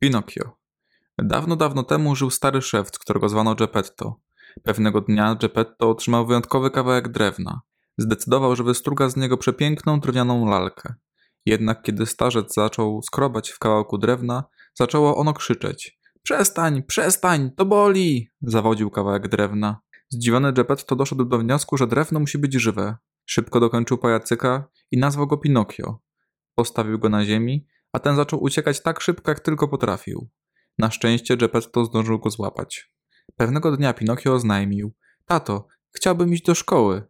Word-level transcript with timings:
Pinokio. 0.00 0.56
Dawno, 1.18 1.56
dawno 1.56 1.82
temu 1.82 2.16
żył 2.16 2.30
stary 2.30 2.62
szewc, 2.62 2.98
którego 2.98 3.28
zwano 3.28 3.54
Geppetto. 3.54 4.20
Pewnego 4.62 5.00
dnia 5.00 5.34
Geppetto 5.34 5.90
otrzymał 5.90 6.26
wyjątkowy 6.26 6.70
kawałek 6.70 7.08
drewna. 7.08 7.60
Zdecydował, 7.98 8.56
że 8.56 8.64
wystruga 8.64 9.08
z 9.08 9.16
niego 9.16 9.36
przepiękną 9.36 10.00
drewnianą 10.00 10.46
lalkę. 10.46 10.94
Jednak 11.46 11.82
kiedy 11.82 12.06
starzec 12.06 12.54
zaczął 12.54 13.02
skrobać 13.02 13.50
w 13.50 13.58
kawałku 13.58 13.98
drewna, 13.98 14.44
zaczęło 14.74 15.16
ono 15.16 15.32
krzyczeć. 15.32 15.98
Przestań, 16.22 16.82
przestań, 16.82 17.50
to 17.56 17.64
boli! 17.64 18.28
Zawodził 18.42 18.90
kawałek 18.90 19.28
drewna. 19.28 19.80
Zdziwiony 20.08 20.52
Geppetto 20.52 20.96
doszedł 20.96 21.24
do 21.24 21.38
wniosku, 21.38 21.76
że 21.76 21.86
drewno 21.86 22.20
musi 22.20 22.38
być 22.38 22.54
żywe. 22.54 22.96
Szybko 23.24 23.60
dokończył 23.60 23.98
pajacyka 23.98 24.68
i 24.90 24.98
nazwał 24.98 25.26
go 25.26 25.36
Pinokio. 25.36 25.98
Postawił 26.54 26.98
go 26.98 27.08
na 27.08 27.24
ziemi, 27.24 27.66
a 27.92 27.98
ten 27.98 28.16
zaczął 28.16 28.42
uciekać 28.42 28.82
tak 28.82 29.00
szybko, 29.00 29.30
jak 29.30 29.40
tylko 29.40 29.68
potrafił. 29.68 30.28
Na 30.78 30.90
szczęście 30.90 31.36
Geppetto 31.36 31.84
zdążył 31.84 32.18
go 32.18 32.30
złapać. 32.30 32.92
Pewnego 33.36 33.76
dnia 33.76 33.92
Pinokio 33.92 34.34
oznajmił: 34.34 34.92
Tato, 35.24 35.66
chciałbym 35.92 36.34
iść 36.34 36.42
do 36.42 36.54
szkoły. 36.54 37.02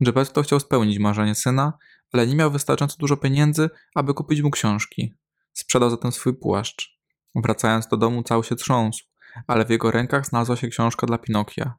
Geppetto 0.00 0.42
chciał 0.42 0.60
spełnić 0.60 0.98
marzenie 0.98 1.34
syna, 1.34 1.72
ale 2.12 2.26
nie 2.26 2.36
miał 2.36 2.50
wystarczająco 2.50 2.96
dużo 2.98 3.16
pieniędzy, 3.16 3.70
aby 3.94 4.14
kupić 4.14 4.42
mu 4.42 4.50
książki. 4.50 5.14
Sprzedał 5.52 5.90
zatem 5.90 6.12
swój 6.12 6.34
płaszcz. 6.34 6.98
Wracając 7.34 7.88
do 7.88 7.96
domu, 7.96 8.22
cały 8.22 8.44
się 8.44 8.56
trząsł, 8.56 9.04
ale 9.46 9.64
w 9.64 9.70
jego 9.70 9.90
rękach 9.90 10.26
znalazła 10.26 10.56
się 10.56 10.68
książka 10.68 11.06
dla 11.06 11.18
Pinokia. 11.18 11.74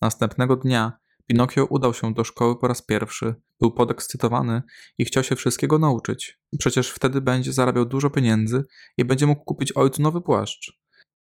Następnego 0.00 0.56
dnia 0.56 0.92
Pinokio 1.26 1.64
udał 1.64 1.94
się 1.94 2.14
do 2.14 2.24
szkoły 2.24 2.58
po 2.58 2.68
raz 2.68 2.82
pierwszy. 2.82 3.34
Był 3.60 3.72
podekscytowany 3.72 4.62
i 4.98 5.04
chciał 5.04 5.24
się 5.24 5.36
wszystkiego 5.36 5.78
nauczyć. 5.78 6.38
Przecież 6.58 6.90
wtedy 6.90 7.20
będzie 7.20 7.52
zarabiał 7.52 7.84
dużo 7.84 8.10
pieniędzy 8.10 8.64
i 8.96 9.04
będzie 9.04 9.26
mógł 9.26 9.44
kupić 9.44 9.72
ojcu 9.72 10.02
nowy 10.02 10.20
płaszcz. 10.20 10.80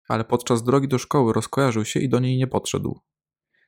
Ale 0.07 0.23
podczas 0.23 0.63
drogi 0.63 0.87
do 0.87 0.97
szkoły 0.97 1.33
rozkojarzył 1.33 1.85
się 1.85 1.99
i 1.99 2.09
do 2.09 2.19
niej 2.19 2.37
nie 2.37 2.47
podszedł. 2.47 3.01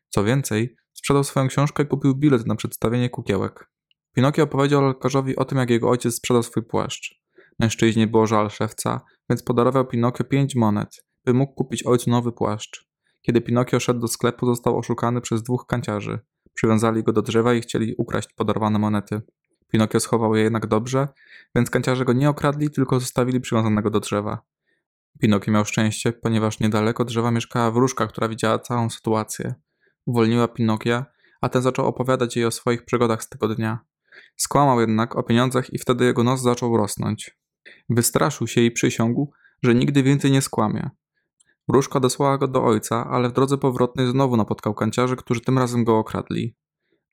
Co 0.09 0.23
więcej, 0.23 0.75
sprzedał 0.93 1.23
swoją 1.23 1.47
książkę 1.47 1.83
i 1.83 1.87
kupił 1.87 2.15
bilet 2.15 2.47
na 2.47 2.55
przedstawienie 2.55 3.09
kukiełek. 3.09 3.69
Pinokio 4.15 4.43
opowiedział 4.43 4.87
lekarzowi 4.87 5.35
o 5.35 5.45
tym, 5.45 5.57
jak 5.57 5.69
jego 5.69 5.89
ojciec 5.89 6.15
sprzedał 6.15 6.43
swój 6.43 6.63
płaszcz. 6.63 7.23
Mężczyźnie 7.59 8.07
było 8.07 8.27
żal 8.27 8.49
szewca, 8.49 9.01
więc 9.29 9.43
podarował 9.43 9.87
Pinokio 9.87 10.23
pięć 10.23 10.55
monet, 10.55 11.05
by 11.25 11.33
mógł 11.33 11.53
kupić 11.53 11.85
ojcu 11.85 12.09
nowy 12.09 12.31
płaszcz. 12.31 12.89
Kiedy 13.21 13.41
Pinokio 13.41 13.79
szedł 13.79 13.99
do 13.99 14.07
sklepu, 14.07 14.45
został 14.45 14.77
oszukany 14.77 15.21
przez 15.21 15.43
dwóch 15.43 15.65
kanciarzy. 15.67 16.19
Przywiązali 16.53 17.03
go 17.03 17.13
do 17.13 17.21
drzewa 17.21 17.53
i 17.53 17.61
chcieli 17.61 17.95
ukraść 17.97 18.33
podarowane 18.33 18.79
monety. 18.79 19.21
Pinokio 19.67 19.99
schował 19.99 20.35
je 20.35 20.43
jednak 20.43 20.67
dobrze, 20.67 21.07
więc 21.55 21.69
kanciarze 21.69 22.05
go 22.05 22.13
nie 22.13 22.29
okradli, 22.29 22.69
tylko 22.69 22.99
zostawili 22.99 23.41
przywiązanego 23.41 23.89
do 23.89 23.99
drzewa. 23.99 24.41
Pinokio 25.19 25.51
miał 25.51 25.65
szczęście, 25.65 26.13
ponieważ 26.13 26.59
niedaleko 26.59 27.05
drzewa 27.05 27.31
mieszkała 27.31 27.71
wróżka, 27.71 28.07
która 28.07 28.27
widziała 28.27 28.59
całą 28.59 28.89
sytuację. 28.89 29.53
Uwolniła 30.05 30.47
Pinokia, 30.47 31.05
a 31.41 31.49
ten 31.49 31.61
zaczął 31.61 31.85
opowiadać 31.85 32.35
jej 32.35 32.45
o 32.45 32.51
swoich 32.51 32.85
przygodach 32.85 33.23
z 33.23 33.29
tego 33.29 33.47
dnia. 33.47 33.79
Skłamał 34.35 34.79
jednak 34.79 35.15
o 35.15 35.23
pieniądzach 35.23 35.73
i 35.73 35.79
wtedy 35.79 36.05
jego 36.05 36.23
nos 36.23 36.41
zaczął 36.41 36.77
rosnąć. 36.77 37.37
Wystraszył 37.89 38.47
się 38.47 38.61
i 38.61 38.71
przysiągł, 38.71 39.31
że 39.63 39.75
nigdy 39.75 40.03
więcej 40.03 40.31
nie 40.31 40.41
skłamie. 40.41 40.89
Wróżka 41.69 41.99
dosłała 41.99 42.37
go 42.37 42.47
do 42.47 42.63
ojca, 42.63 43.07
ale 43.09 43.29
w 43.29 43.33
drodze 43.33 43.57
powrotnej 43.57 44.07
znowu 44.07 44.37
napotkał 44.37 44.73
kanciarzy, 44.73 45.15
którzy 45.15 45.41
tym 45.41 45.57
razem 45.57 45.83
go 45.83 45.97
okradli. 45.97 46.55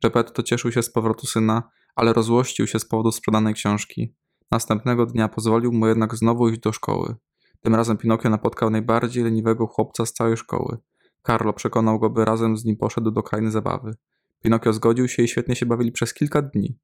Geppetto 0.03 0.43
cieszył 0.43 0.73
się 0.73 0.83
z 0.83 0.93
powrotu 0.93 1.27
syna, 1.27 1.63
ale 1.95 2.13
rozłościł 2.13 2.67
się 2.67 2.79
z 2.79 2.85
powodu 2.85 3.13
sprzedanej 3.13 3.55
książki. 3.55 4.15
Następnego 4.51 5.07
dnia 5.07 5.29
pozwolił 5.29 5.73
mu 5.73 5.87
jednak 5.87 6.15
znowu 6.15 6.49
iść 6.49 6.61
do 6.61 6.73
szkoły. 6.73 7.17
Tym 7.61 7.75
razem 7.75 7.97
Pinokio 7.97 8.31
napotkał 8.31 8.71
najbardziej 8.71 9.25
leniwego 9.25 9.67
chłopca 9.67 10.07
z 10.07 10.13
całej 10.13 10.37
szkoły. 10.37 10.79
Carlo 11.27 11.53
przekonał 11.53 11.99
go, 11.99 12.11
by 12.11 12.25
razem 12.25 12.57
z 12.57 12.65
nim 12.65 12.77
poszedł 12.77 13.11
do 13.11 13.23
krainy 13.23 13.51
zabawy. 13.51 13.95
Pinokio 14.43 14.73
zgodził 14.73 15.09
się 15.09 15.23
i 15.23 15.29
świetnie 15.29 15.57
się 15.57 15.67
bawili 15.67 15.93
przez 15.93 16.15
kilka 16.15 16.43
dni. 16.43 16.79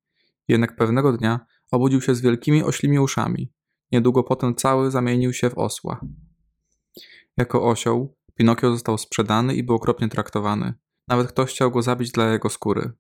Jednak 0.49 0.77
pewnego 0.77 1.13
dnia 1.13 1.41
obudził 1.71 2.01
się 2.01 2.15
z 2.15 2.21
wielkimi 2.21 2.65
oślimi 2.65 2.99
uszami. 2.99 3.53
Niedługo 3.93 4.23
potem 4.23 4.55
cały 4.55 4.91
zamienił 4.91 5.33
się 5.33 5.51
w 5.51 5.59
osła. 5.59 6.01
Jako 7.37 7.69
osioł, 7.69 8.17
Pinokio 8.35 8.71
został 8.71 8.99
sprzedany 8.99 9.55
i 9.55 9.63
był 9.63 9.77
okropnie 9.77 10.09
traktowany. 10.09 10.75
Nawet 11.09 11.29
ktoś 11.29 11.51
chciał 11.51 11.71
go 11.71 11.83
zabić 11.83 12.13
dla 12.13 12.33
jego 12.33 12.49
skóry. 12.49 12.93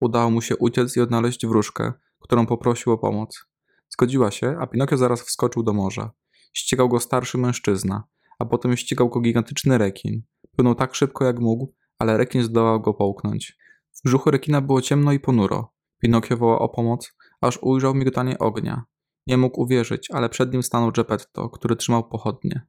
Udało 0.00 0.30
mu 0.30 0.40
się 0.40 0.56
uciec 0.56 0.96
i 0.96 1.00
odnaleźć 1.00 1.46
wróżkę, 1.46 1.92
którą 2.20 2.46
poprosił 2.46 2.92
o 2.92 2.98
pomoc. 2.98 3.46
Zgodziła 3.88 4.30
się, 4.30 4.56
a 4.60 4.66
Pinokio 4.66 4.96
zaraz 4.96 5.22
wskoczył 5.22 5.62
do 5.62 5.72
morza. 5.72 6.10
Ścigał 6.52 6.88
go 6.88 7.00
starszy 7.00 7.38
mężczyzna, 7.38 8.04
a 8.38 8.44
potem 8.44 8.76
ścigał 8.76 9.08
go 9.08 9.20
gigantyczny 9.20 9.78
rekin. 9.78 10.22
Płynął 10.56 10.74
tak 10.74 10.94
szybko 10.94 11.24
jak 11.24 11.40
mógł, 11.40 11.74
ale 11.98 12.16
rekin 12.16 12.42
zdołał 12.42 12.80
go 12.80 12.94
połknąć. 12.94 13.56
W 13.92 14.02
brzuchu 14.04 14.30
rekina 14.30 14.60
było 14.60 14.82
ciemno 14.82 15.12
i 15.12 15.20
ponuro. 15.20 15.72
Pinokio 16.02 16.36
wołał 16.36 16.58
o 16.58 16.68
pomoc, 16.68 17.16
aż 17.40 17.58
ujrzał 17.62 17.94
migotanie 17.94 18.38
ognia. 18.38 18.84
Nie 19.26 19.36
mógł 19.36 19.60
uwierzyć, 19.60 20.10
ale 20.10 20.28
przed 20.28 20.52
nim 20.52 20.62
stanął 20.62 20.92
Geppetto, 20.92 21.50
który 21.50 21.76
trzymał 21.76 22.08
pochodnie. 22.08 22.66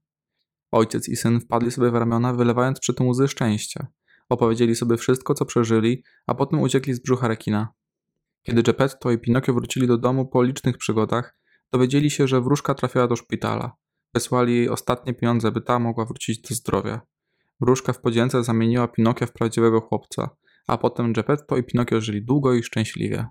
Ojciec 0.75 1.09
i 1.09 1.15
syn 1.15 1.39
wpadli 1.39 1.71
sobie 1.71 1.91
w 1.91 1.95
ramiona, 1.95 2.33
wylewając 2.33 2.79
przy 2.79 2.93
tym 2.93 3.07
łzy 3.07 3.27
szczęścia. 3.27 3.87
Opowiedzieli 4.29 4.75
sobie 4.75 4.97
wszystko, 4.97 5.33
co 5.33 5.45
przeżyli, 5.45 6.03
a 6.27 6.35
potem 6.35 6.61
uciekli 6.61 6.93
z 6.93 6.99
brzucha 6.99 7.27
rekina. 7.27 7.73
Kiedy 8.43 8.63
Geppetto 8.63 9.11
i 9.11 9.17
Pinokio 9.17 9.53
wrócili 9.53 9.87
do 9.87 9.97
domu 9.97 10.25
po 10.25 10.43
licznych 10.43 10.77
przygodach, 10.77 11.37
dowiedzieli 11.71 12.09
się, 12.09 12.27
że 12.27 12.41
wróżka 12.41 12.73
trafiła 12.73 13.07
do 13.07 13.15
szpitala. 13.15 13.71
Wysłali 14.13 14.55
jej 14.55 14.69
ostatnie 14.69 15.13
pieniądze, 15.13 15.51
by 15.51 15.61
ta 15.61 15.79
mogła 15.79 16.05
wrócić 16.05 16.41
do 16.41 16.55
zdrowia. 16.55 17.01
Wróżka 17.61 17.93
w 17.93 18.01
podzięce 18.01 18.43
zamieniła 18.43 18.87
Pinokia 18.87 19.25
w 19.25 19.31
prawdziwego 19.31 19.81
chłopca, 19.81 20.29
a 20.67 20.77
potem 20.77 21.13
Geppetto 21.13 21.57
i 21.57 21.63
Pinokio 21.63 22.01
żyli 22.01 22.25
długo 22.25 22.53
i 22.53 22.63
szczęśliwie. 22.63 23.27